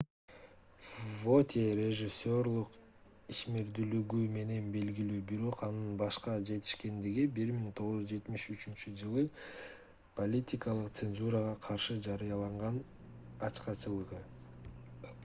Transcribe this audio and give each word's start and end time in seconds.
вотье 1.23 1.65
режиссерлук 1.79 2.69
ишмердүүлүгү 3.33 4.21
менен 4.37 4.71
белгилүү 4.75 5.19
бирок 5.31 5.59
анын 5.67 5.91
башка 6.01 6.33
жетишкендиги- 6.49 7.25
1973-ж 7.35 9.27
политикалык 10.21 10.95
цензурага 11.01 11.51
каршы 11.67 11.99
жарыялаган 12.09 12.81
ачкачылыгы 13.49 14.23